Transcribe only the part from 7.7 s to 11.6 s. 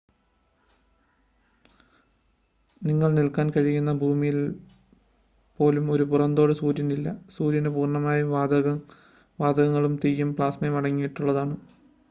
പൂർണ്ണമായും വാതകങ്ങളും തീയും പ്ലാസ്മയും അടങ്ങിയിട്ടുള്ളതാണ്